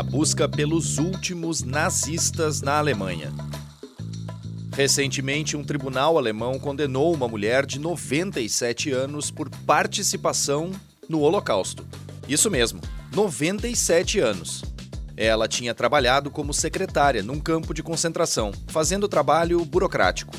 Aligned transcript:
A 0.00 0.02
busca 0.02 0.48
pelos 0.48 0.96
últimos 0.96 1.62
nazistas 1.62 2.62
na 2.62 2.78
Alemanha. 2.78 3.30
Recentemente, 4.74 5.58
um 5.58 5.62
tribunal 5.62 6.16
alemão 6.16 6.58
condenou 6.58 7.12
uma 7.12 7.28
mulher 7.28 7.66
de 7.66 7.78
97 7.78 8.90
anos 8.92 9.30
por 9.30 9.50
participação 9.50 10.70
no 11.06 11.20
Holocausto. 11.20 11.86
Isso 12.26 12.50
mesmo, 12.50 12.80
97 13.14 14.18
anos. 14.20 14.64
Ela 15.18 15.46
tinha 15.46 15.74
trabalhado 15.74 16.30
como 16.30 16.54
secretária 16.54 17.22
num 17.22 17.38
campo 17.38 17.74
de 17.74 17.82
concentração, 17.82 18.52
fazendo 18.68 19.06
trabalho 19.06 19.62
burocrático. 19.66 20.34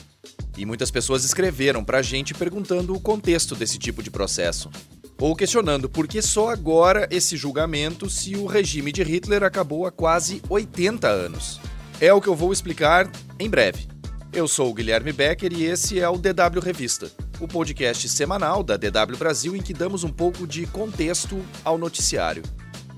E 0.57 0.65
muitas 0.65 0.89
pessoas 0.89 1.23
escreveram 1.23 1.83
para 1.83 1.99
a 1.99 2.01
gente 2.01 2.33
perguntando 2.33 2.95
o 2.95 2.99
contexto 2.99 3.53
desse 3.53 3.77
tipo 3.77 4.01
de 4.01 4.09
processo. 4.09 4.71
Ou 5.21 5.35
questionando 5.35 5.87
por 5.87 6.07
que 6.07 6.19
só 6.19 6.49
agora 6.49 7.07
esse 7.11 7.37
julgamento 7.37 8.09
se 8.09 8.35
o 8.35 8.47
regime 8.47 8.91
de 8.91 9.03
Hitler 9.03 9.43
acabou 9.43 9.85
há 9.85 9.91
quase 9.91 10.41
80 10.49 11.07
anos. 11.07 11.61
É 11.99 12.11
o 12.11 12.19
que 12.19 12.27
eu 12.27 12.35
vou 12.35 12.51
explicar 12.51 13.07
em 13.39 13.47
breve. 13.47 13.87
Eu 14.33 14.47
sou 14.47 14.71
o 14.71 14.73
Guilherme 14.73 15.13
Becker 15.13 15.53
e 15.53 15.65
esse 15.65 15.99
é 15.99 16.09
o 16.09 16.17
DW 16.17 16.59
Revista, 16.59 17.11
o 17.39 17.47
podcast 17.47 18.09
semanal 18.09 18.63
da 18.63 18.75
DW 18.77 19.15
Brasil 19.15 19.55
em 19.55 19.61
que 19.61 19.75
damos 19.75 20.03
um 20.03 20.09
pouco 20.09 20.47
de 20.47 20.65
contexto 20.65 21.39
ao 21.63 21.77
noticiário. 21.77 22.41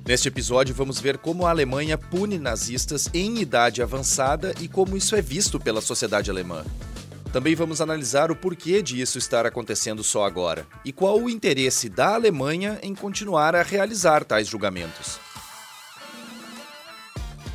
Neste 0.08 0.30
episódio, 0.30 0.73
vamos 0.73 1.02
ver 1.02 1.17
como 1.17 1.45
a 1.45 1.50
Alemanha 1.50 1.98
pune 1.98 2.40
nazistas 2.40 3.09
em 3.14 3.40
idade 3.40 3.81
avançada 3.81 4.53
e 4.62 4.70
como 4.70 4.95
isso 4.95 5.14
é 5.14 5.22
visto 5.22 5.59
pela 5.59 5.81
sociedade 5.81 6.31
alemã. 6.31 6.64
Também 7.34 7.55
vamos 7.55 7.82
analisar 7.82 8.30
o 8.30 8.36
porquê 8.36 8.80
disso 8.84 9.18
estar 9.18 9.44
acontecendo 9.44 10.04
só 10.04 10.23
agora 10.23 10.68
e 10.86 10.94
qual 10.94 11.20
o 11.20 11.28
interesse 11.28 11.90
da 11.90 12.14
Alemanha 12.14 12.78
em 12.84 12.94
continuar 12.94 13.56
a 13.56 13.64
realizar 13.64 14.23
tais 14.23 14.48
julgamentos. 14.48 15.20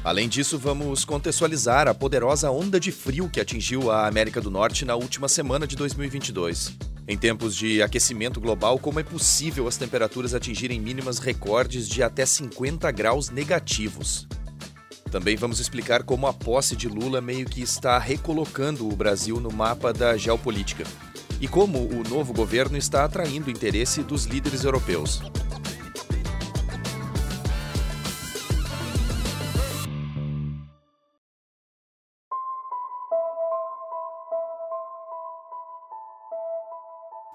Além 0.03 0.29
disso, 0.29 0.59
vamos 0.59 1.05
contextualizar 1.05 1.87
a 1.87 1.95
poderosa 1.95 2.51
onda 2.51 2.81
de 2.81 2.91
frio 2.91 3.29
que 3.29 3.41
atingiu 3.41 3.89
a 3.89 4.09
América 4.09 4.41
do 4.41 4.51
Norte 4.51 4.85
na 4.85 4.97
última 4.97 5.29
semana 5.29 5.65
de 5.65 5.77
2022. 5.77 6.75
Em 7.07 7.17
tempos 7.17 7.55
de 7.55 7.81
aquecimento 7.81 8.41
global, 8.41 8.81
como 8.81 8.99
é 8.99 9.05
possível 9.05 9.69
as 9.69 9.77
temperaturas 9.77 10.35
atingirem 10.35 10.81
mínimas 10.81 11.21
recordes 11.21 11.89
de 11.89 12.03
até 12.03 12.27
50 12.27 12.91
graus 12.91 13.31
negativos? 13.31 14.27
Também 15.11 15.37
vamos 15.37 15.59
explicar 15.59 16.03
como 16.03 16.27
a 16.27 16.33
posse 16.33 16.77
de 16.77 16.89
Lula 16.89 17.21
meio 17.21 17.47
que 17.47 17.63
está 17.63 17.99
recolocando 17.99 18.87
o 18.87 18.95
Brasil 18.95 19.41
no 19.41 19.51
mapa 19.51 19.93
da 19.93 20.17
geopolítica 20.17 20.85
e 21.41 21.47
como 21.47 21.79
o 21.79 22.03
novo 22.09 22.33
governo 22.33 22.77
está 22.77 23.05
atraindo 23.05 23.47
o 23.47 23.51
interesse 23.51 24.03
dos 24.03 24.25
líderes 24.25 24.65
europeus. 24.65 25.23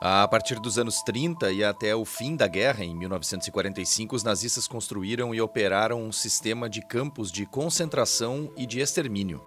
A 0.05 0.27
partir 0.27 0.59
dos 0.59 0.77
anos 0.77 1.01
30 1.01 1.49
e 1.53 1.63
até 1.63 1.95
o 1.95 2.03
fim 2.03 2.35
da 2.35 2.45
guerra, 2.45 2.83
em 2.83 2.93
1945, 2.93 4.17
os 4.17 4.21
nazistas 4.21 4.67
construíram 4.67 5.33
e 5.33 5.39
operaram 5.39 6.03
um 6.03 6.11
sistema 6.11 6.69
de 6.69 6.85
campos 6.85 7.31
de 7.31 7.45
concentração 7.45 8.51
e 8.57 8.65
de 8.65 8.81
extermínio. 8.81 9.41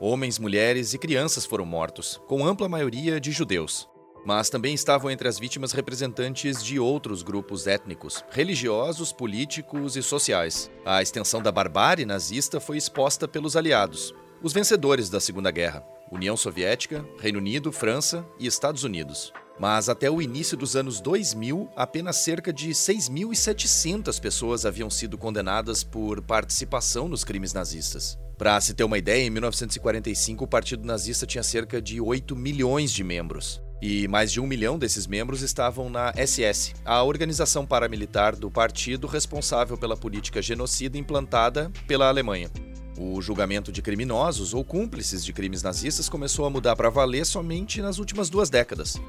Homens, 0.00 0.40
mulheres 0.40 0.92
e 0.92 0.98
crianças 0.98 1.46
foram 1.46 1.64
mortos, 1.64 2.20
com 2.26 2.44
ampla 2.44 2.68
maioria 2.68 3.20
de 3.20 3.30
judeus. 3.30 3.88
Mas 4.26 4.50
também 4.50 4.74
estavam 4.74 5.08
entre 5.08 5.28
as 5.28 5.38
vítimas 5.38 5.70
representantes 5.70 6.64
de 6.64 6.80
outros 6.80 7.22
grupos 7.22 7.68
étnicos, 7.68 8.24
religiosos, 8.28 9.12
políticos 9.12 9.96
e 9.96 10.02
sociais. 10.02 10.68
A 10.84 11.00
extensão 11.00 11.40
da 11.40 11.52
barbárie 11.52 12.04
nazista 12.04 12.58
foi 12.58 12.76
exposta 12.76 13.28
pelos 13.28 13.54
aliados, 13.54 14.12
os 14.42 14.52
vencedores 14.52 15.08
da 15.08 15.20
Segunda 15.20 15.52
Guerra: 15.52 15.86
União 16.10 16.36
Soviética, 16.36 17.06
Reino 17.20 17.38
Unido, 17.38 17.70
França 17.70 18.26
e 18.40 18.48
Estados 18.48 18.82
Unidos. 18.82 19.32
Mas 19.62 19.88
até 19.88 20.10
o 20.10 20.20
início 20.20 20.56
dos 20.56 20.74
anos 20.74 21.00
2000, 21.00 21.70
apenas 21.76 22.16
cerca 22.16 22.52
de 22.52 22.70
6.700 22.70 24.20
pessoas 24.20 24.66
haviam 24.66 24.90
sido 24.90 25.16
condenadas 25.16 25.84
por 25.84 26.20
participação 26.20 27.06
nos 27.06 27.22
crimes 27.22 27.52
nazistas. 27.52 28.18
Para 28.36 28.60
se 28.60 28.74
ter 28.74 28.82
uma 28.82 28.98
ideia, 28.98 29.24
em 29.24 29.30
1945 29.30 30.42
o 30.42 30.48
Partido 30.48 30.84
Nazista 30.84 31.26
tinha 31.26 31.44
cerca 31.44 31.80
de 31.80 32.00
8 32.00 32.34
milhões 32.34 32.90
de 32.90 33.04
membros. 33.04 33.62
E 33.80 34.08
mais 34.08 34.32
de 34.32 34.40
um 34.40 34.48
milhão 34.48 34.76
desses 34.76 35.06
membros 35.06 35.42
estavam 35.42 35.88
na 35.88 36.12
SS, 36.14 36.74
a 36.84 37.00
organização 37.04 37.64
paramilitar 37.64 38.34
do 38.34 38.50
partido 38.50 39.06
responsável 39.06 39.78
pela 39.78 39.96
política 39.96 40.42
genocida 40.42 40.98
implantada 40.98 41.70
pela 41.86 42.08
Alemanha. 42.08 42.50
O 42.98 43.22
julgamento 43.22 43.70
de 43.70 43.80
criminosos 43.80 44.54
ou 44.54 44.64
cúmplices 44.64 45.24
de 45.24 45.32
crimes 45.32 45.62
nazistas 45.62 46.08
começou 46.08 46.46
a 46.46 46.50
mudar 46.50 46.74
para 46.74 46.90
valer 46.90 47.24
somente 47.24 47.80
nas 47.80 48.00
últimas 48.00 48.28
duas 48.28 48.50
décadas. 48.50 49.00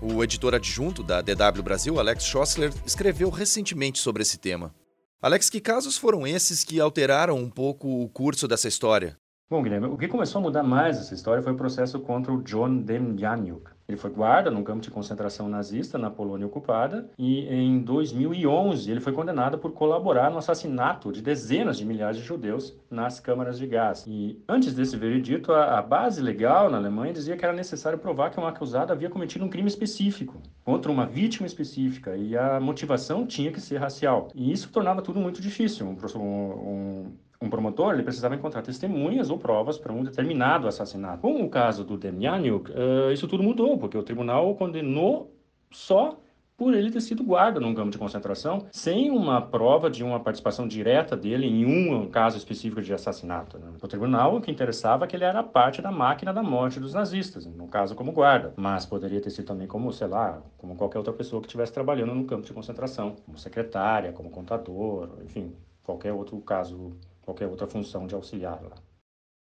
O 0.00 0.22
editor 0.22 0.54
adjunto 0.54 1.02
da 1.02 1.22
DW 1.22 1.62
Brasil, 1.62 1.98
Alex 1.98 2.24
Schossler, 2.24 2.72
escreveu 2.84 3.30
recentemente 3.30 3.98
sobre 3.98 4.22
esse 4.22 4.36
tema. 4.36 4.74
Alex, 5.22 5.48
que 5.48 5.60
casos 5.60 5.96
foram 5.96 6.26
esses 6.26 6.62
que 6.62 6.78
alteraram 6.78 7.38
um 7.38 7.48
pouco 7.48 8.02
o 8.02 8.08
curso 8.10 8.46
dessa 8.46 8.68
história? 8.68 9.18
Bom, 9.48 9.62
Guilherme, 9.62 9.86
o 9.86 9.96
que 9.96 10.08
começou 10.08 10.40
a 10.40 10.42
mudar 10.42 10.64
mais 10.64 10.98
essa 10.98 11.14
história 11.14 11.40
foi 11.40 11.52
o 11.52 11.56
processo 11.56 12.00
contra 12.00 12.32
o 12.32 12.42
John 12.42 12.78
Demjanjuk. 12.78 13.70
Ele 13.86 13.96
foi 13.96 14.10
guarda 14.10 14.50
num 14.50 14.64
campo 14.64 14.80
de 14.80 14.90
concentração 14.90 15.48
nazista 15.48 15.96
na 15.96 16.10
Polônia 16.10 16.48
ocupada 16.48 17.08
e 17.16 17.46
em 17.46 17.78
2011 17.78 18.90
ele 18.90 18.98
foi 18.98 19.12
condenado 19.12 19.56
por 19.56 19.70
colaborar 19.70 20.32
no 20.32 20.38
assassinato 20.38 21.12
de 21.12 21.22
dezenas 21.22 21.78
de 21.78 21.84
milhares 21.84 22.16
de 22.16 22.24
judeus 22.24 22.76
nas 22.90 23.20
câmaras 23.20 23.56
de 23.56 23.68
gás. 23.68 24.04
E 24.08 24.42
antes 24.48 24.74
desse 24.74 24.96
veredito, 24.96 25.52
a, 25.52 25.78
a 25.78 25.82
base 25.82 26.20
legal 26.20 26.68
na 26.68 26.78
Alemanha 26.78 27.12
dizia 27.12 27.36
que 27.36 27.44
era 27.44 27.54
necessário 27.54 28.00
provar 28.00 28.30
que 28.30 28.40
um 28.40 28.46
acusado 28.48 28.92
havia 28.92 29.08
cometido 29.08 29.44
um 29.44 29.48
crime 29.48 29.68
específico 29.68 30.42
contra 30.64 30.90
uma 30.90 31.06
vítima 31.06 31.46
específica 31.46 32.16
e 32.16 32.36
a 32.36 32.58
motivação 32.58 33.24
tinha 33.24 33.52
que 33.52 33.60
ser 33.60 33.76
racial. 33.76 34.26
E 34.34 34.50
isso 34.50 34.72
tornava 34.72 35.00
tudo 35.00 35.20
muito 35.20 35.40
difícil. 35.40 35.86
Um, 35.86 36.20
um, 36.20 37.12
um 37.40 37.50
promotor 37.50 37.94
ele 37.94 38.02
precisava 38.02 38.34
encontrar 38.34 38.62
testemunhas 38.62 39.30
ou 39.30 39.38
provas 39.38 39.78
para 39.78 39.92
um 39.92 40.02
determinado 40.02 40.66
assassinato. 40.66 41.20
Com 41.20 41.42
o 41.42 41.48
caso 41.48 41.84
do 41.84 41.96
Demjanjuk, 41.96 42.70
uh, 42.70 43.12
isso 43.12 43.28
tudo 43.28 43.42
mudou, 43.42 43.78
porque 43.78 43.96
o 43.96 44.02
tribunal 44.02 44.50
o 44.50 44.54
condenou 44.54 45.34
só 45.70 46.18
por 46.56 46.72
ele 46.72 46.90
ter 46.90 47.02
sido 47.02 47.22
guarda 47.22 47.60
num 47.60 47.74
campo 47.74 47.90
de 47.90 47.98
concentração, 47.98 48.66
sem 48.72 49.10
uma 49.10 49.42
prova 49.42 49.90
de 49.90 50.02
uma 50.02 50.18
participação 50.18 50.66
direta 50.66 51.14
dele 51.14 51.46
em 51.46 51.66
um 51.66 52.08
caso 52.08 52.38
específico 52.38 52.80
de 52.80 52.94
assassinato. 52.94 53.58
Né? 53.58 53.72
O 53.80 53.86
tribunal 53.86 54.36
o 54.36 54.40
que 54.40 54.50
interessava 54.50 55.04
é 55.04 55.08
que 55.08 55.14
ele 55.14 55.24
era 55.24 55.42
parte 55.42 55.82
da 55.82 55.92
máquina 55.92 56.32
da 56.32 56.42
morte 56.42 56.80
dos 56.80 56.94
nazistas, 56.94 57.44
no 57.44 57.68
caso 57.68 57.94
como 57.94 58.10
guarda, 58.10 58.54
mas 58.56 58.86
poderia 58.86 59.20
ter 59.20 59.30
sido 59.30 59.44
também 59.44 59.66
como, 59.66 59.92
sei 59.92 60.06
lá, 60.06 60.40
como 60.56 60.76
qualquer 60.76 60.98
outra 60.98 61.12
pessoa 61.12 61.42
que 61.42 61.46
estivesse 61.46 61.72
trabalhando 61.72 62.14
no 62.14 62.24
campo 62.24 62.46
de 62.46 62.52
concentração, 62.54 63.16
como 63.26 63.36
secretária, 63.36 64.12
como 64.12 64.30
contador, 64.30 65.10
enfim, 65.24 65.52
qualquer 65.84 66.12
outro 66.12 66.38
caso 66.40 66.96
qualquer 67.26 67.46
outra 67.48 67.66
função 67.66 68.06
de 68.06 68.14
auxiliar 68.14 68.62
lá. 68.62 68.76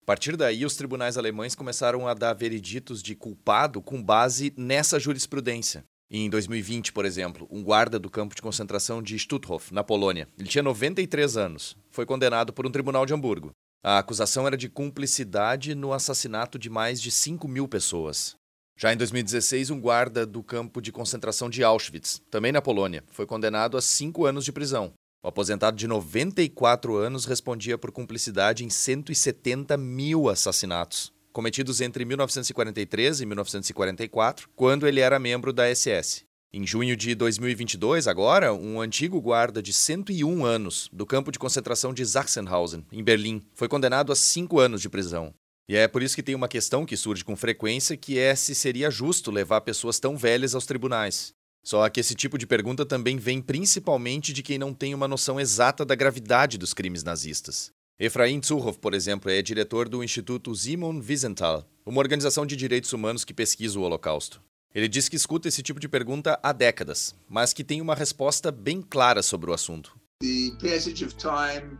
A 0.02 0.06
partir 0.06 0.36
daí, 0.36 0.64
os 0.64 0.76
tribunais 0.76 1.16
alemães 1.16 1.54
começaram 1.54 2.06
a 2.06 2.14
dar 2.14 2.34
vereditos 2.34 3.02
de 3.02 3.14
culpado 3.14 3.80
com 3.80 4.02
base 4.02 4.52
nessa 4.56 5.00
jurisprudência. 5.00 5.84
Em 6.10 6.28
2020, 6.28 6.92
por 6.92 7.04
exemplo, 7.04 7.46
um 7.50 7.62
guarda 7.62 7.98
do 7.98 8.10
campo 8.10 8.34
de 8.34 8.42
concentração 8.42 9.00
de 9.02 9.18
Stutthof, 9.18 9.72
na 9.72 9.84
Polônia, 9.84 10.28
ele 10.38 10.48
tinha 10.48 10.62
93 10.62 11.36
anos, 11.36 11.76
foi 11.90 12.04
condenado 12.04 12.52
por 12.52 12.66
um 12.66 12.70
tribunal 12.70 13.06
de 13.06 13.14
Hamburgo. 13.14 13.52
A 13.82 13.98
acusação 13.98 14.46
era 14.46 14.56
de 14.56 14.68
cumplicidade 14.68 15.74
no 15.74 15.92
assassinato 15.92 16.58
de 16.58 16.68
mais 16.68 17.00
de 17.00 17.10
5 17.10 17.46
mil 17.48 17.68
pessoas. 17.68 18.34
Já 18.76 18.92
em 18.92 18.96
2016, 18.96 19.70
um 19.70 19.80
guarda 19.80 20.26
do 20.26 20.42
campo 20.42 20.80
de 20.80 20.90
concentração 20.90 21.48
de 21.48 21.62
Auschwitz, 21.62 22.20
também 22.30 22.50
na 22.50 22.62
Polônia, 22.62 23.04
foi 23.08 23.26
condenado 23.26 23.76
a 23.76 23.82
cinco 23.82 24.24
anos 24.24 24.44
de 24.44 24.52
prisão. 24.52 24.92
O 25.22 25.28
aposentado 25.28 25.76
de 25.76 25.86
94 25.86 26.96
anos 26.96 27.26
respondia 27.26 27.76
por 27.76 27.92
cumplicidade 27.92 28.64
em 28.64 28.70
170 28.70 29.76
mil 29.76 30.30
assassinatos, 30.30 31.12
cometidos 31.30 31.82
entre 31.82 32.06
1943 32.06 33.20
e 33.20 33.26
1944, 33.26 34.48
quando 34.56 34.88
ele 34.88 34.98
era 34.98 35.18
membro 35.18 35.52
da 35.52 35.74
SS. 35.74 36.24
Em 36.50 36.66
junho 36.66 36.96
de 36.96 37.14
2022, 37.14 38.08
agora, 38.08 38.54
um 38.54 38.80
antigo 38.80 39.20
guarda 39.20 39.62
de 39.62 39.74
101 39.74 40.42
anos 40.42 40.88
do 40.90 41.04
campo 41.04 41.30
de 41.30 41.38
concentração 41.38 41.92
de 41.92 42.04
Sachsenhausen, 42.06 42.86
em 42.90 43.04
Berlim, 43.04 43.42
foi 43.54 43.68
condenado 43.68 44.12
a 44.12 44.16
cinco 44.16 44.58
anos 44.58 44.80
de 44.80 44.88
prisão. 44.88 45.34
E 45.68 45.76
é 45.76 45.86
por 45.86 46.02
isso 46.02 46.16
que 46.16 46.22
tem 46.22 46.34
uma 46.34 46.48
questão 46.48 46.86
que 46.86 46.96
surge 46.96 47.22
com 47.22 47.36
frequência, 47.36 47.96
que 47.96 48.18
é 48.18 48.34
se 48.34 48.54
seria 48.54 48.90
justo 48.90 49.30
levar 49.30 49.60
pessoas 49.60 50.00
tão 50.00 50.16
velhas 50.16 50.54
aos 50.54 50.64
tribunais. 50.66 51.34
Só 51.62 51.88
que 51.88 52.00
esse 52.00 52.14
tipo 52.14 52.38
de 52.38 52.46
pergunta 52.46 52.86
também 52.86 53.16
vem 53.16 53.40
principalmente 53.40 54.32
de 54.32 54.42
quem 54.42 54.58
não 54.58 54.72
tem 54.72 54.94
uma 54.94 55.08
noção 55.08 55.38
exata 55.38 55.84
da 55.84 55.94
gravidade 55.94 56.56
dos 56.56 56.72
crimes 56.72 57.02
nazistas. 57.02 57.70
Efraim 57.98 58.40
Zuhoff, 58.42 58.78
por 58.78 58.94
exemplo, 58.94 59.30
é 59.30 59.42
diretor 59.42 59.88
do 59.88 60.02
Instituto 60.02 60.54
Simon 60.54 61.02
Wiesenthal, 61.06 61.68
uma 61.84 61.98
organização 61.98 62.46
de 62.46 62.56
direitos 62.56 62.92
humanos 62.94 63.24
que 63.24 63.34
pesquisa 63.34 63.78
o 63.78 63.82
Holocausto. 63.82 64.40
Ele 64.74 64.88
diz 64.88 65.08
que 65.08 65.16
escuta 65.16 65.48
esse 65.48 65.62
tipo 65.62 65.78
de 65.78 65.88
pergunta 65.88 66.38
há 66.42 66.52
décadas, 66.52 67.14
mas 67.28 67.52
que 67.52 67.64
tem 67.64 67.80
uma 67.80 67.94
resposta 67.94 68.50
bem 68.50 68.80
clara 68.80 69.22
sobre 69.22 69.50
o 69.50 69.52
assunto. 69.52 69.98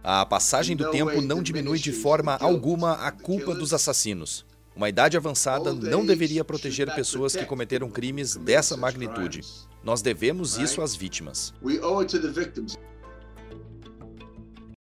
A 0.03 0.27
passagem 0.27 0.77
do 0.77 0.91
tempo 0.91 1.21
não 1.21 1.43
diminui 1.43 1.79
de 1.79 1.93
forma 1.93 2.37
alguma 2.37 2.95
a 2.95 3.11
culpa 3.11 3.55
dos 3.55 3.73
assassinos. 3.73 4.45
Uma 4.81 4.89
idade 4.89 5.15
avançada 5.15 5.75
não 5.75 6.07
deveria 6.07 6.43
proteger 6.43 6.91
pessoas 6.95 7.37
que 7.37 7.45
cometeram 7.45 7.91
crimes 7.91 8.35
dessa 8.35 8.79
magnitude. 8.79 9.43
Nós 9.85 10.01
devemos 10.01 10.57
isso 10.57 10.81
às 10.81 10.97
vítimas. 10.97 11.53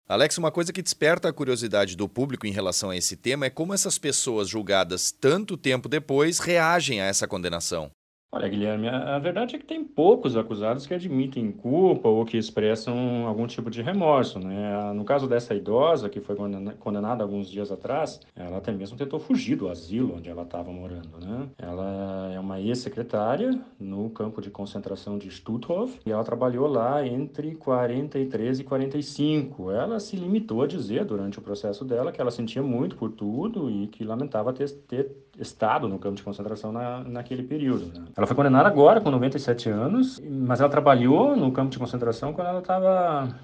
Alex, 0.07 0.37
uma 0.37 0.51
coisa 0.51 0.71
que 0.71 0.83
desperta 0.83 1.29
a 1.29 1.33
curiosidade 1.33 1.97
do 1.97 2.07
público 2.07 2.45
em 2.45 2.51
relação 2.51 2.91
a 2.91 2.95
esse 2.95 3.15
tema 3.15 3.47
é 3.47 3.49
como 3.49 3.73
essas 3.73 3.97
pessoas 3.97 4.47
julgadas 4.47 5.11
tanto 5.11 5.57
tempo 5.57 5.89
depois 5.89 6.37
reagem 6.37 7.01
a 7.01 7.05
essa 7.05 7.27
condenação. 7.27 7.89
Olha, 8.37 8.49
Guilherme, 8.49 8.87
a 8.87 9.17
verdade 9.17 9.55
é 9.55 9.57
que 9.59 9.65
tem 9.65 9.83
poucos 9.83 10.37
acusados 10.37 10.85
que 10.85 10.93
admitem 10.93 11.51
culpa 11.51 12.07
ou 12.07 12.23
que 12.23 12.37
expressam 12.37 13.25
algum 13.25 13.47
tipo 13.47 13.67
de 13.67 13.81
remorso, 13.81 14.37
né? 14.37 14.93
No 14.93 15.03
caso 15.03 15.27
dessa 15.27 15.55
idosa 15.55 16.07
que 16.07 16.21
foi 16.21 16.35
condenada 16.77 17.23
alguns 17.23 17.49
dias 17.49 17.71
atrás, 17.71 18.19
ela 18.35 18.57
até 18.57 18.71
mesmo 18.71 18.95
tentou 18.95 19.19
fugir 19.19 19.55
do 19.55 19.67
asilo 19.67 20.17
onde 20.17 20.29
ela 20.29 20.43
estava 20.43 20.71
morando, 20.71 21.19
né? 21.19 21.49
Ela 21.57 22.31
é 22.31 22.39
uma 22.39 22.61
ex-secretária 22.61 23.59
no 23.79 24.07
campo 24.11 24.39
de 24.39 24.51
concentração 24.51 25.17
de 25.17 25.31
Stutthof 25.31 25.99
e 26.05 26.11
ela 26.11 26.23
trabalhou 26.23 26.67
lá 26.67 27.03
entre 27.03 27.55
43 27.55 28.59
e 28.59 28.63
45. 28.63 29.71
Ela 29.71 29.99
se 29.99 30.15
limitou 30.15 30.61
a 30.61 30.67
dizer 30.67 31.05
durante 31.05 31.39
o 31.39 31.41
processo 31.41 31.83
dela 31.83 32.11
que 32.11 32.21
ela 32.21 32.29
sentia 32.29 32.61
muito 32.61 32.97
por 32.97 33.11
tudo 33.11 33.67
e 33.67 33.87
que 33.87 34.03
lamentava 34.03 34.53
ter, 34.53 34.69
ter 34.87 35.11
estado 35.39 35.87
no 35.87 35.99
campo 35.99 36.15
de 36.15 36.23
concentração 36.23 36.71
na, 36.71 37.03
naquele 37.03 37.43
período. 37.43 37.85
Né? 37.85 38.05
Ela 38.15 38.27
foi 38.27 38.35
condenada 38.35 38.67
agora, 38.67 38.99
com 38.99 39.11
97 39.11 39.69
anos, 39.69 40.21
mas 40.27 40.59
ela 40.59 40.69
trabalhou 40.69 41.35
no 41.35 41.51
campo 41.51 41.69
de 41.69 41.79
concentração 41.79 42.33
quando 42.33 42.47
ela 42.47 42.59
estava 42.59 43.35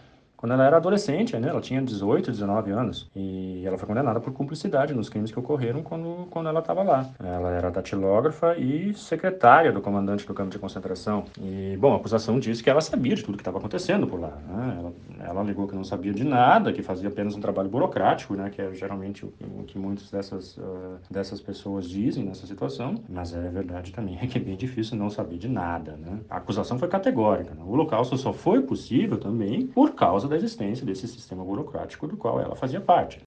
quando 0.43 0.51
ela 0.55 0.65
era 0.65 0.75
adolescente, 0.75 1.37
né? 1.37 1.47
Ela 1.47 1.61
tinha 1.61 1.81
18, 1.81 2.29
19 2.29 2.69
anos 2.69 3.09
e 3.15 3.63
ela 3.65 3.77
foi 3.77 3.87
condenada 3.87 4.19
por 4.19 4.33
cumplicidade 4.33 4.93
nos 4.93 5.07
crimes 5.07 5.31
que 5.31 5.39
ocorreram 5.39 5.81
quando, 5.81 6.27
quando 6.29 6.49
ela 6.49 6.59
estava 6.59 6.83
lá. 6.83 7.09
Ela 7.17 7.51
era 7.51 7.71
datilógrafa 7.71 8.57
e 8.57 8.93
secretária 8.93 9.71
do 9.71 9.79
comandante 9.79 10.27
do 10.27 10.33
campo 10.33 10.49
de 10.49 10.59
concentração. 10.59 11.23
E, 11.41 11.77
bom, 11.79 11.93
a 11.93 11.95
acusação 11.95 12.41
diz 12.41 12.61
que 12.61 12.69
ela 12.69 12.81
sabia 12.81 13.15
de 13.15 13.23
tudo 13.23 13.37
que 13.37 13.41
estava 13.41 13.57
acontecendo 13.57 14.05
por 14.05 14.19
lá. 14.19 14.37
Né? 14.45 14.77
Ela, 14.79 14.93
ela 15.29 15.39
alegou 15.39 15.65
que 15.65 15.75
não 15.75 15.83
sabia 15.85 16.11
de 16.11 16.25
nada, 16.25 16.73
que 16.73 16.83
fazia 16.83 17.07
apenas 17.07 17.37
um 17.37 17.39
trabalho 17.39 17.69
burocrático, 17.69 18.35
né? 18.35 18.49
Que 18.49 18.61
é 18.61 18.73
geralmente 18.73 19.25
o, 19.25 19.31
o 19.59 19.63
que 19.63 19.79
muitas 19.79 20.11
dessas, 20.11 20.57
uh, 20.57 20.97
dessas 21.09 21.39
pessoas 21.39 21.87
dizem 21.87 22.25
nessa 22.25 22.45
situação. 22.45 22.95
Mas 23.07 23.33
é 23.33 23.47
verdade 23.47 23.93
também 23.93 24.19
é 24.21 24.27
que 24.27 24.37
é 24.37 24.41
bem 24.41 24.57
difícil 24.57 24.97
não 24.97 25.09
saber 25.09 25.37
de 25.37 25.47
nada, 25.47 25.95
né? 25.95 26.19
A 26.29 26.35
acusação 26.35 26.77
foi 26.77 26.89
categórica. 26.89 27.55
Né? 27.55 27.63
O 27.65 27.71
holocausto 27.71 28.17
só 28.17 28.33
foi 28.33 28.61
possível 28.61 29.17
também 29.17 29.67
por 29.67 29.95
causa 29.95 30.32
da 30.33 30.37
existência 30.37 30.85
desse 30.85 31.07
sistema 31.07 31.43
burocrático 31.43 32.07
do 32.07 32.17
qual 32.17 32.41
ela 32.41 32.55
fazia 32.55 32.81
parte. 32.81 33.21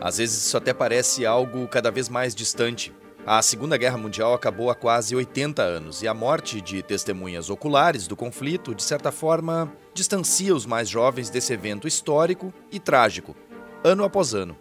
Às 0.00 0.18
vezes 0.18 0.46
isso 0.46 0.56
até 0.56 0.72
parece 0.72 1.26
algo 1.26 1.66
cada 1.68 1.90
vez 1.90 2.08
mais 2.08 2.34
distante. 2.34 2.92
A 3.24 3.40
Segunda 3.40 3.76
Guerra 3.76 3.98
Mundial 3.98 4.34
acabou 4.34 4.68
há 4.68 4.74
quase 4.74 5.14
80 5.14 5.62
anos 5.62 6.02
e 6.02 6.08
a 6.08 6.14
morte 6.14 6.60
de 6.60 6.82
testemunhas 6.82 7.50
oculares 7.50 8.08
do 8.08 8.16
conflito, 8.16 8.74
de 8.74 8.82
certa 8.82 9.12
forma, 9.12 9.72
distancia 9.94 10.54
os 10.54 10.66
mais 10.66 10.88
jovens 10.88 11.30
desse 11.30 11.52
evento 11.52 11.86
histórico 11.86 12.52
e 12.70 12.80
trágico, 12.80 13.36
ano 13.84 14.04
após 14.04 14.34
ano. 14.34 14.56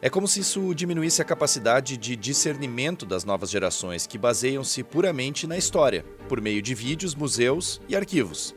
É 0.00 0.08
como 0.08 0.28
se 0.28 0.40
isso 0.40 0.74
diminuísse 0.74 1.20
a 1.20 1.26
capacidade 1.26 1.96
de 1.96 2.16
discernimento 2.16 3.04
das 3.04 3.24
novas 3.24 3.50
gerações 3.50 4.06
que 4.06 4.18
baseiam-se 4.18 4.82
puramente 4.82 5.46
na 5.46 5.58
história, 5.58 6.04
por 6.28 6.40
meio 6.40 6.62
de 6.62 6.74
vídeos, 6.74 7.14
museus 7.14 7.80
e 7.88 7.96
arquivos. 7.96 8.54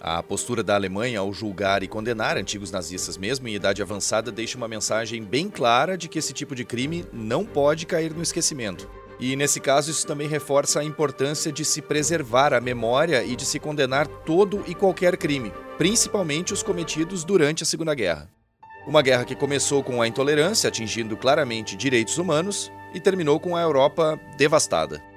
A 0.00 0.22
postura 0.22 0.62
da 0.62 0.74
Alemanha 0.74 1.20
ao 1.20 1.30
julgar 1.30 1.82
e 1.82 1.88
condenar 1.88 2.38
antigos 2.38 2.70
nazistas, 2.70 3.18
mesmo 3.18 3.46
em 3.46 3.54
idade 3.54 3.82
avançada, 3.82 4.32
deixa 4.32 4.56
uma 4.56 4.66
mensagem 4.66 5.22
bem 5.22 5.50
clara 5.50 5.98
de 5.98 6.08
que 6.08 6.18
esse 6.18 6.32
tipo 6.32 6.54
de 6.54 6.64
crime 6.64 7.04
não 7.12 7.44
pode 7.44 7.84
cair 7.84 8.14
no 8.14 8.22
esquecimento. 8.22 8.88
E 9.20 9.36
nesse 9.36 9.60
caso, 9.60 9.90
isso 9.90 10.06
também 10.06 10.26
reforça 10.26 10.80
a 10.80 10.84
importância 10.84 11.52
de 11.52 11.66
se 11.66 11.82
preservar 11.82 12.54
a 12.54 12.60
memória 12.62 13.22
e 13.22 13.36
de 13.36 13.44
se 13.44 13.58
condenar 13.58 14.06
todo 14.06 14.64
e 14.66 14.74
qualquer 14.74 15.18
crime, 15.18 15.52
principalmente 15.76 16.54
os 16.54 16.62
cometidos 16.62 17.22
durante 17.22 17.62
a 17.62 17.66
Segunda 17.66 17.94
Guerra. 17.94 18.30
Uma 18.86 19.02
guerra 19.02 19.26
que 19.26 19.36
começou 19.36 19.82
com 19.84 20.00
a 20.00 20.08
intolerância, 20.08 20.68
atingindo 20.68 21.14
claramente 21.14 21.76
direitos 21.76 22.16
humanos, 22.16 22.72
e 22.94 23.00
terminou 23.00 23.38
com 23.38 23.54
a 23.54 23.60
Europa 23.60 24.18
devastada. 24.38 25.09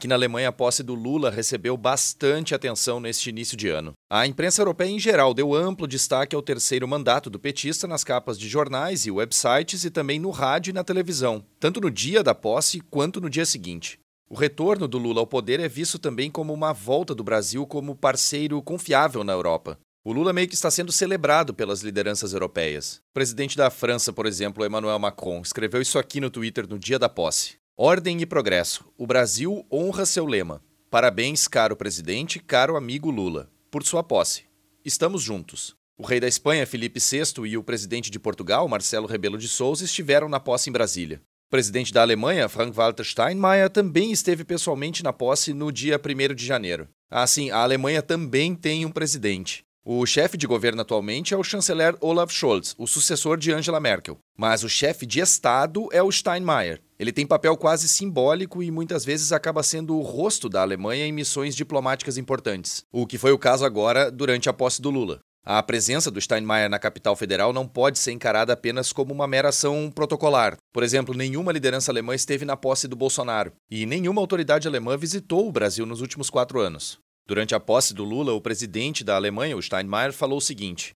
Aqui 0.00 0.08
na 0.08 0.14
Alemanha, 0.14 0.48
a 0.48 0.52
posse 0.52 0.82
do 0.82 0.94
Lula 0.94 1.28
recebeu 1.30 1.76
bastante 1.76 2.54
atenção 2.54 3.00
neste 3.00 3.28
início 3.28 3.54
de 3.54 3.68
ano. 3.68 3.92
A 4.10 4.26
imprensa 4.26 4.62
europeia 4.62 4.88
em 4.88 4.98
geral 4.98 5.34
deu 5.34 5.54
amplo 5.54 5.86
destaque 5.86 6.34
ao 6.34 6.40
terceiro 6.40 6.88
mandato 6.88 7.28
do 7.28 7.38
petista 7.38 7.86
nas 7.86 8.02
capas 8.02 8.38
de 8.38 8.48
jornais 8.48 9.04
e 9.04 9.10
websites 9.10 9.84
e 9.84 9.90
também 9.90 10.18
no 10.18 10.30
rádio 10.30 10.70
e 10.70 10.72
na 10.72 10.82
televisão, 10.82 11.44
tanto 11.58 11.82
no 11.82 11.90
dia 11.90 12.22
da 12.22 12.34
posse 12.34 12.80
quanto 12.80 13.20
no 13.20 13.28
dia 13.28 13.44
seguinte. 13.44 13.98
O 14.26 14.34
retorno 14.34 14.88
do 14.88 14.96
Lula 14.96 15.20
ao 15.20 15.26
poder 15.26 15.60
é 15.60 15.68
visto 15.68 15.98
também 15.98 16.30
como 16.30 16.54
uma 16.54 16.72
volta 16.72 17.14
do 17.14 17.22
Brasil 17.22 17.66
como 17.66 17.94
parceiro 17.94 18.62
confiável 18.62 19.22
na 19.22 19.34
Europa. 19.34 19.78
O 20.02 20.14
Lula 20.14 20.32
meio 20.32 20.48
que 20.48 20.54
está 20.54 20.70
sendo 20.70 20.90
celebrado 20.90 21.52
pelas 21.52 21.82
lideranças 21.82 22.32
europeias. 22.32 23.02
O 23.10 23.12
presidente 23.12 23.54
da 23.54 23.68
França, 23.68 24.14
por 24.14 24.24
exemplo, 24.24 24.64
Emmanuel 24.64 24.98
Macron, 24.98 25.42
escreveu 25.42 25.82
isso 25.82 25.98
aqui 25.98 26.22
no 26.22 26.30
Twitter 26.30 26.66
no 26.66 26.78
dia 26.78 26.98
da 26.98 27.06
posse. 27.06 27.59
Ordem 27.82 28.20
e 28.20 28.26
progresso. 28.26 28.84
O 28.98 29.06
Brasil 29.06 29.64
honra 29.72 30.04
seu 30.04 30.26
lema. 30.26 30.62
Parabéns, 30.90 31.48
caro 31.48 31.74
presidente, 31.74 32.38
caro 32.38 32.76
amigo 32.76 33.10
Lula, 33.10 33.50
por 33.70 33.82
sua 33.82 34.02
posse. 34.02 34.42
Estamos 34.84 35.22
juntos. 35.22 35.74
O 35.96 36.04
rei 36.04 36.20
da 36.20 36.28
Espanha, 36.28 36.66
Felipe 36.66 37.00
VI, 37.00 37.48
e 37.48 37.56
o 37.56 37.64
presidente 37.64 38.10
de 38.10 38.18
Portugal, 38.18 38.68
Marcelo 38.68 39.06
Rebelo 39.06 39.38
de 39.38 39.48
Souza, 39.48 39.86
estiveram 39.86 40.28
na 40.28 40.38
posse 40.38 40.68
em 40.68 40.72
Brasília. 40.74 41.22
O 41.48 41.50
presidente 41.50 41.90
da 41.90 42.02
Alemanha, 42.02 42.50
Frank-Walter 42.50 43.02
Steinmeier, 43.02 43.70
também 43.70 44.12
esteve 44.12 44.44
pessoalmente 44.44 45.02
na 45.02 45.14
posse 45.14 45.54
no 45.54 45.72
dia 45.72 45.98
1 45.98 46.34
de 46.34 46.44
janeiro. 46.44 46.86
Assim, 47.10 47.50
a 47.50 47.62
Alemanha 47.62 48.02
também 48.02 48.54
tem 48.54 48.84
um 48.84 48.92
presidente. 48.92 49.64
O 49.82 50.04
chefe 50.04 50.36
de 50.36 50.46
governo 50.46 50.82
atualmente 50.82 51.32
é 51.32 51.36
o 51.38 51.42
chanceler 51.42 51.96
Olaf 52.02 52.30
Scholz, 52.30 52.74
o 52.76 52.86
sucessor 52.86 53.38
de 53.38 53.50
Angela 53.50 53.80
Merkel. 53.80 54.18
Mas 54.36 54.62
o 54.62 54.68
chefe 54.68 55.06
de 55.06 55.20
Estado 55.20 55.88
é 55.90 56.02
o 56.02 56.12
Steinmeier. 56.12 56.82
Ele 56.98 57.10
tem 57.10 57.26
papel 57.26 57.56
quase 57.56 57.88
simbólico 57.88 58.62
e 58.62 58.70
muitas 58.70 59.06
vezes 59.06 59.32
acaba 59.32 59.62
sendo 59.62 59.96
o 59.96 60.02
rosto 60.02 60.50
da 60.50 60.60
Alemanha 60.60 61.06
em 61.06 61.12
missões 61.12 61.56
diplomáticas 61.56 62.18
importantes, 62.18 62.84
o 62.92 63.06
que 63.06 63.16
foi 63.16 63.32
o 63.32 63.38
caso 63.38 63.64
agora 63.64 64.10
durante 64.10 64.50
a 64.50 64.52
posse 64.52 64.82
do 64.82 64.90
Lula. 64.90 65.20
A 65.42 65.62
presença 65.62 66.10
do 66.10 66.20
Steinmeier 66.20 66.68
na 66.68 66.78
capital 66.78 67.16
federal 67.16 67.50
não 67.50 67.66
pode 67.66 67.98
ser 67.98 68.12
encarada 68.12 68.52
apenas 68.52 68.92
como 68.92 69.14
uma 69.14 69.26
mera 69.26 69.48
ação 69.48 69.90
protocolar. 69.90 70.58
Por 70.74 70.82
exemplo, 70.82 71.14
nenhuma 71.14 71.52
liderança 71.52 71.90
alemã 71.90 72.14
esteve 72.14 72.44
na 72.44 72.54
posse 72.54 72.86
do 72.86 72.94
Bolsonaro 72.94 73.50
e 73.70 73.86
nenhuma 73.86 74.20
autoridade 74.20 74.68
alemã 74.68 74.98
visitou 74.98 75.48
o 75.48 75.52
Brasil 75.52 75.86
nos 75.86 76.02
últimos 76.02 76.28
quatro 76.28 76.60
anos. 76.60 76.98
Durante 77.30 77.54
a 77.54 77.60
posse 77.60 77.94
do 77.94 78.02
Lula, 78.02 78.32
o 78.32 78.40
presidente 78.40 79.04
da 79.04 79.14
Alemanha, 79.14 79.56
o 79.56 79.62
Steinmeier, 79.62 80.12
falou 80.12 80.38
o 80.38 80.40
seguinte: 80.40 80.90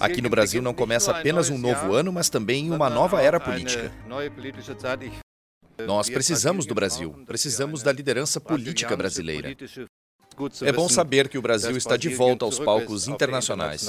Aqui 0.00 0.20
no 0.20 0.28
Brasil 0.28 0.60
não 0.60 0.74
começa 0.74 1.12
apenas 1.12 1.48
um 1.48 1.56
novo 1.56 1.94
ano, 1.94 2.12
mas 2.12 2.28
também 2.28 2.68
uma 2.68 2.90
nova 2.90 3.22
era 3.22 3.38
política. 3.38 3.92
Nós 5.86 6.10
precisamos 6.10 6.66
do 6.66 6.74
Brasil, 6.74 7.14
precisamos 7.28 7.80
da 7.80 7.92
liderança 7.92 8.40
política 8.40 8.96
brasileira. 8.96 9.56
É 10.62 10.72
bom 10.72 10.88
saber 10.88 11.28
que 11.28 11.38
o 11.38 11.42
Brasil 11.42 11.76
está 11.76 11.96
de 11.96 12.08
volta 12.08 12.44
aos 12.44 12.58
palcos 12.58 13.06
internacionais. 13.06 13.86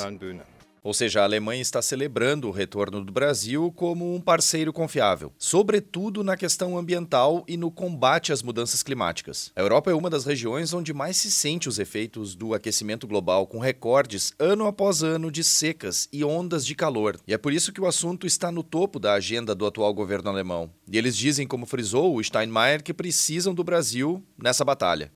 Ou 0.84 0.96
seja, 0.96 1.22
a 1.22 1.26
Alemanha 1.26 1.62
está 1.62 1.80
celebrando 1.80 2.48
o 2.48 2.52
retorno 2.52 3.06
do 3.06 3.12
Brasil 3.12 3.72
como 3.76 4.16
um 4.16 4.20
parceiro 4.20 4.74
confiável, 4.74 5.32
sobretudo 5.38 6.24
na 6.24 6.36
questão 6.36 6.76
ambiental 6.76 7.46
e 7.48 7.56
no 7.56 7.70
combate 7.70 8.34
às 8.34 8.42
mudanças 8.42 8.82
climáticas. 8.82 9.52
A 9.56 9.62
Europa 9.62 9.92
é 9.92 9.94
uma 9.94 10.10
das 10.10 10.26
regiões 10.26 10.74
onde 10.74 10.92
mais 10.92 11.18
se 11.18 11.30
sente 11.30 11.70
os 11.70 11.78
efeitos 11.78 12.34
do 12.34 12.56
aquecimento 12.56 13.06
global, 13.08 13.46
com 13.46 13.60
recordes 13.60 14.34
ano 14.40 14.66
após 14.66 15.04
ano 15.04 15.32
de 15.32 15.44
secas 15.44 16.10
e 16.12 16.24
ondas 16.24 16.66
de 16.66 16.74
calor. 16.74 17.20
E 17.28 17.34
é 17.34 17.38
por 17.38 17.54
isso 17.54 17.72
que 17.72 17.82
o 17.82 17.86
assunto 17.86 18.26
está 18.26 18.52
no 18.52 18.64
topo 18.64 18.98
da 18.98 19.14
agenda 19.14 19.54
do 19.54 19.68
atual 19.68 19.94
governo 19.94 20.30
alemão. 20.30 20.72
E 20.92 20.98
eles 20.98 21.16
dizem, 21.16 21.46
como 21.46 21.68
frisou 21.68 22.16
o 22.16 22.24
Steinmeier, 22.24 22.82
que 22.82 22.94
precisam 22.94 23.54
do 23.54 23.64
Brasil 23.64 24.24
nessa 24.36 24.66
batalha. 24.66 25.12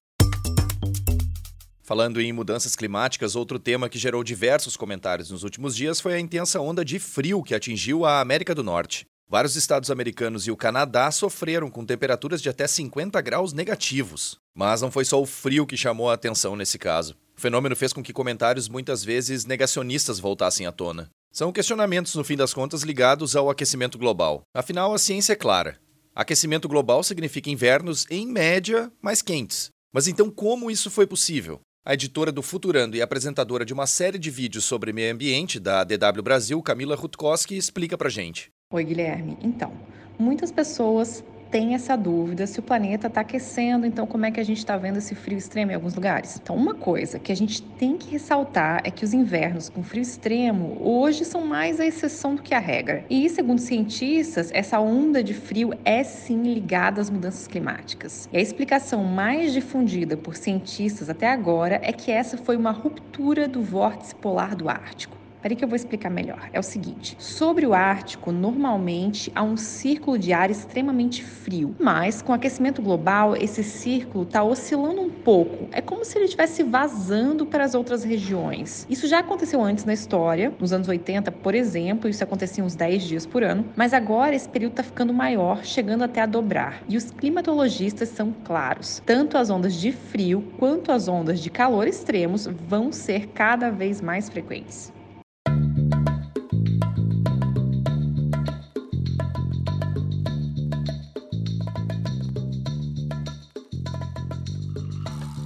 Falando 1.86 2.20
em 2.20 2.34
mudanças 2.34 2.76
climáticas, 2.76 3.36
outro 3.36 3.60
tema 3.60 3.88
que 3.88 4.00
gerou 4.00 4.24
diversos 4.24 4.76
comentários 4.76 5.30
nos 5.30 5.44
últimos 5.44 5.76
dias 5.76 6.02
foi 6.02 6.16
a 6.16 6.20
intensa 6.20 6.60
onda 6.60 6.84
de 6.84 6.98
frio 6.98 7.44
que 7.44 7.54
atingiu 7.54 8.04
a 8.04 8.22
América 8.22 8.56
do 8.56 8.64
Norte. 8.64 9.06
Vários 9.30 9.56
estados 9.56 9.92
americanos 9.92 10.48
e 10.48 10.52
o 10.52 10.58
Canadá 10.58 11.12
sofreram 11.12 11.70
com 11.70 11.86
temperaturas 11.86 12.42
de 12.42 12.50
até 12.50 12.66
50 12.66 13.22
graus 13.22 13.54
negativos. 13.54 14.36
Mas 14.56 14.82
não 14.82 14.90
foi 14.90 15.06
só 15.06 15.22
o 15.22 15.28
frio 15.28 15.68
que 15.68 15.78
chamou 15.78 16.10
a 16.10 16.16
atenção 16.16 16.56
nesse 16.56 16.80
caso. 16.80 17.16
O 17.38 17.42
fenômeno 17.42 17.76
fez 17.76 17.94
com 17.94 18.02
que 18.02 18.12
comentários 18.12 18.68
muitas 18.68 19.04
vezes 19.04 19.46
negacionistas 19.46 20.18
voltassem 20.18 20.66
à 20.66 20.72
tona. 20.72 21.12
São 21.32 21.52
questionamentos, 21.52 22.16
no 22.16 22.24
fim 22.24 22.36
das 22.36 22.52
contas, 22.52 22.82
ligados 22.82 23.36
ao 23.36 23.48
aquecimento 23.48 24.00
global. 24.00 24.42
Afinal, 24.56 24.92
a 24.92 24.98
ciência 24.98 25.34
é 25.34 25.36
clara. 25.36 25.80
Aquecimento 26.16 26.68
global 26.68 27.04
significa 27.04 27.52
invernos, 27.52 28.08
em 28.10 28.26
média, 28.26 28.92
mais 29.04 29.22
quentes. 29.22 29.70
Mas 29.94 30.08
então, 30.08 30.32
como 30.32 30.72
isso 30.72 30.90
foi 30.90 31.06
possível? 31.08 31.62
A 31.88 31.94
editora 31.94 32.32
do 32.32 32.42
Futurando 32.42 32.98
e 32.98 33.02
apresentadora 33.04 33.64
de 33.64 33.72
uma 33.72 33.86
série 33.86 34.18
de 34.18 34.32
vídeos 34.32 34.66
sobre 34.66 34.92
meio 34.92 35.14
ambiente 35.14 35.60
da 35.60 35.84
DW 35.84 36.24
Brasil, 36.24 36.60
Camila 36.64 36.96
Rutkowski, 36.96 37.56
explica 37.56 37.96
pra 37.96 38.10
gente. 38.10 38.52
Oi, 38.74 38.84
Guilherme. 38.84 39.38
Então, 39.40 39.72
muitas 40.18 40.52
pessoas 40.52 41.24
tem 41.56 41.74
essa 41.74 41.96
dúvida 41.96 42.46
se 42.46 42.60
o 42.60 42.62
planeta 42.62 43.08
está 43.08 43.22
aquecendo, 43.22 43.86
então 43.86 44.06
como 44.06 44.26
é 44.26 44.32
que 44.32 44.42
a 44.42 44.44
gente 44.44 44.58
está 44.58 44.76
vendo 44.76 44.98
esse 44.98 45.16
frio 45.16 45.38
extremo 45.38 45.72
em 45.72 45.76
alguns 45.76 45.96
lugares? 45.96 46.36
Então, 46.36 46.54
uma 46.54 46.76
coisa 46.76 47.18
que 47.18 47.32
a 47.32 47.36
gente 47.36 47.62
tem 47.62 47.96
que 47.96 48.12
ressaltar 48.12 48.82
é 48.84 48.92
que 48.92 49.06
os 49.06 49.14
invernos 49.14 49.70
com 49.70 49.82
frio 49.82 50.02
extremo 50.02 50.78
hoje 50.82 51.24
são 51.24 51.46
mais 51.46 51.80
a 51.80 51.86
exceção 51.86 52.36
do 52.36 52.42
que 52.42 52.54
a 52.54 52.60
regra. 52.60 53.06
E, 53.10 53.30
segundo 53.30 53.60
cientistas, 53.60 54.52
essa 54.54 54.82
onda 54.82 55.24
de 55.24 55.34
frio 55.34 55.72
é 55.86 56.04
sim 56.04 56.44
ligada 56.44 57.00
às 57.00 57.10
mudanças 57.10 57.48
climáticas. 57.48 58.28
E 58.34 58.38
a 58.38 58.42
explicação 58.42 59.06
mais 59.06 59.54
difundida 59.54 60.18
por 60.18 60.36
cientistas 60.36 61.10
até 61.10 61.32
agora 61.32 61.80
é 61.82 61.94
que 61.94 62.12
essa 62.12 62.38
foi 62.38 62.58
uma 62.58 62.72
ruptura 62.72 63.48
do 63.48 63.62
vórtice 63.62 64.14
polar 64.14 64.58
do 64.58 64.68
Ártico. 64.68 65.15
Peraí 65.46 65.56
que 65.56 65.64
eu 65.64 65.70
vou 65.70 65.76
explicar 65.76 66.10
melhor. 66.10 66.50
É 66.52 66.60
o 66.60 66.64
seguinte: 66.64 67.16
sobre 67.20 67.68
o 67.68 67.74
Ártico, 67.76 68.32
normalmente 68.32 69.32
há 69.36 69.44
um 69.44 69.56
círculo 69.56 70.18
de 70.18 70.34
ar 70.34 70.50
extremamente 70.50 71.24
frio, 71.24 71.76
mas 71.80 72.20
com 72.20 72.32
o 72.32 72.36
aquecimento 72.36 72.82
global, 72.82 73.36
esse 73.36 73.64
círculo 73.64 74.24
está 74.24 74.44
oscilando 74.44 75.02
um 75.02 75.10
pouco. 75.12 75.70
É 75.72 75.82
como 75.82 76.04
se 76.04 76.18
ele 76.18 76.26
estivesse 76.26 76.64
vazando 76.64 77.46
para 77.46 77.64
as 77.64 77.76
outras 77.76 78.04
regiões. 78.04 78.88
Isso 78.90 79.06
já 79.06 79.20
aconteceu 79.20 79.62
antes 79.62 79.86
na 79.86 79.94
história, 79.94 80.52
nos 80.60 80.74
anos 80.74 80.88
80, 80.88 81.32
por 81.32 81.54
exemplo, 81.54 82.10
isso 82.10 82.24
acontecia 82.24 82.64
uns 82.64 82.74
10 82.74 83.04
dias 83.04 83.26
por 83.28 83.44
ano, 83.44 83.66
mas 83.76 83.94
agora 83.94 84.34
esse 84.34 84.50
período 84.50 84.72
está 84.72 84.82
ficando 84.82 85.14
maior, 85.14 85.64
chegando 85.64 86.04
até 86.04 86.22
a 86.22 86.26
dobrar. 86.26 86.82
E 86.90 86.98
os 86.98 87.12
climatologistas 87.12 88.10
são 88.10 88.34
claros: 88.44 89.00
tanto 89.06 89.38
as 89.38 89.52
ondas 89.52 89.76
de 89.76 89.92
frio 89.92 90.44
quanto 90.58 90.92
as 90.92 91.08
ondas 91.08 91.40
de 91.40 91.52
calor 91.52 91.88
extremos 91.88 92.48
vão 92.68 92.92
ser 92.92 93.28
cada 93.28 93.70
vez 93.70 94.02
mais 94.02 94.28
frequentes. 94.28 94.95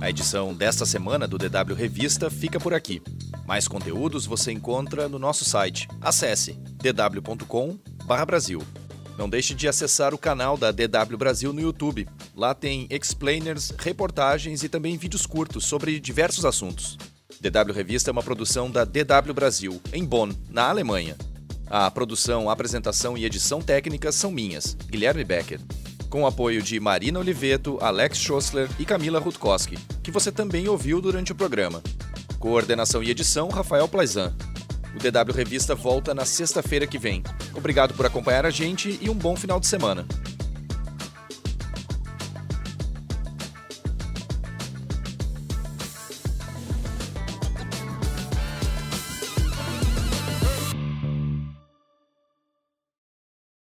A 0.09 0.11
edição 0.11 0.55
desta 0.55 0.87
semana 0.87 1.27
do 1.27 1.37
DW 1.37 1.75
Revista 1.75 2.31
fica 2.31 2.59
por 2.59 2.73
aqui. 2.73 2.99
Mais 3.45 3.67
conteúdos 3.67 4.25
você 4.25 4.51
encontra 4.51 5.07
no 5.07 5.19
nosso 5.19 5.45
site. 5.45 5.87
Acesse 6.01 6.53
dw.com/brasil. 6.81 8.63
Não 9.19 9.29
deixe 9.29 9.53
de 9.53 9.67
acessar 9.67 10.11
o 10.11 10.17
canal 10.17 10.57
da 10.57 10.71
DW 10.71 11.15
Brasil 11.15 11.53
no 11.53 11.61
YouTube. 11.61 12.09
Lá 12.35 12.55
tem 12.55 12.87
explainers, 12.89 13.71
reportagens 13.77 14.63
e 14.63 14.67
também 14.67 14.97
vídeos 14.97 15.27
curtos 15.27 15.65
sobre 15.65 15.99
diversos 15.99 16.43
assuntos. 16.43 16.97
DW 17.39 17.71
Revista 17.71 18.09
é 18.09 18.11
uma 18.11 18.23
produção 18.23 18.71
da 18.71 18.83
DW 18.85 19.31
Brasil, 19.35 19.79
em 19.93 20.03
Bonn, 20.03 20.31
na 20.49 20.69
Alemanha. 20.69 21.15
A 21.67 21.91
produção, 21.91 22.49
apresentação 22.49 23.15
e 23.15 23.25
edição 23.25 23.61
técnica 23.61 24.11
são 24.11 24.31
minhas, 24.31 24.75
Guilherme 24.89 25.23
Becker 25.23 25.61
com 26.09 26.23
o 26.23 26.25
apoio 26.25 26.61
de 26.61 26.79
Marina 26.79 27.19
Oliveto, 27.19 27.77
Alex 27.81 28.17
Schossler 28.17 28.67
e 28.79 28.85
Camila 28.85 29.19
Rutkowski, 29.19 29.77
que 30.01 30.11
você 30.11 30.31
também 30.31 30.67
ouviu 30.67 30.99
durante 30.99 31.31
o 31.31 31.35
programa. 31.35 31.81
Coordenação 32.39 33.03
e 33.03 33.11
edição, 33.11 33.49
Rafael 33.49 33.87
Plaizan. 33.87 34.35
O 34.95 34.97
DW 34.97 35.35
Revista 35.35 35.75
volta 35.75 36.13
na 36.13 36.25
sexta-feira 36.25 36.87
que 36.87 36.97
vem. 36.97 37.21
Obrigado 37.53 37.93
por 37.93 38.05
acompanhar 38.05 38.45
a 38.45 38.49
gente 38.49 38.97
e 39.01 39.09
um 39.09 39.13
bom 39.13 39.35
final 39.35 39.59
de 39.59 39.67
semana. 39.67 40.05